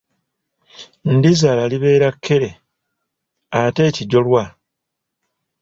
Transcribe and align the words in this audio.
Ndizaala 1.13 1.63
liba 1.71 2.09
kkere 2.15 2.49
ate 3.59 3.81
ekijolwa? 3.89 4.43